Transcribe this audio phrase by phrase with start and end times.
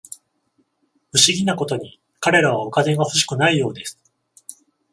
[1.11, 4.01] 不思議なことに、彼らはお金が欲しくないようです